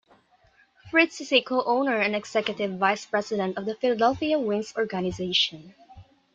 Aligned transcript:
Fritz 0.89 1.21
is 1.21 1.43
Co-Owner 1.45 1.95
and 1.97 2.15
Executive 2.15 2.75
Vice 2.79 3.05
President 3.05 3.55
of 3.55 3.67
the 3.67 3.75
Philadelphia 3.75 4.39
Wings 4.39 4.73
organization. 4.75 5.75